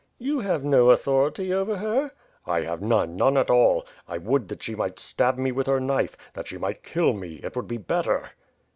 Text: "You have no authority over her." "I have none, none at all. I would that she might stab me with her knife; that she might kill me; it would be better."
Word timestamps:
"You 0.17 0.39
have 0.39 0.63
no 0.63 0.89
authority 0.89 1.53
over 1.53 1.77
her." 1.77 2.09
"I 2.47 2.61
have 2.61 2.81
none, 2.81 3.15
none 3.15 3.37
at 3.37 3.51
all. 3.51 3.85
I 4.07 4.17
would 4.17 4.47
that 4.47 4.63
she 4.63 4.73
might 4.73 4.97
stab 4.97 5.37
me 5.37 5.51
with 5.51 5.67
her 5.67 5.79
knife; 5.79 6.17
that 6.33 6.47
she 6.47 6.57
might 6.57 6.81
kill 6.81 7.13
me; 7.13 7.35
it 7.43 7.55
would 7.55 7.67
be 7.67 7.77
better." 7.77 8.31